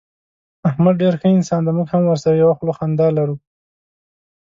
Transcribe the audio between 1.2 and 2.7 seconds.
ښه انسان دی. موږ هم ورسره یوه